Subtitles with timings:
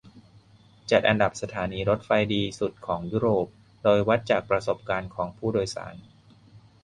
[0.91, 3.47] จัดอันดับสถานีรถไฟดีสุดของยุโรป
[3.83, 5.95] โดยวัดจากประสบการณ์ของผู้โดยสาร